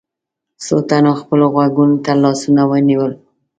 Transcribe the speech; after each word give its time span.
څو 0.63 0.75
تنو 0.87 1.11
خپلو 1.21 1.45
غوږونو 1.53 1.97
ته 2.05 2.11
لاسونه 2.23 2.61
ونيول. 2.69 3.13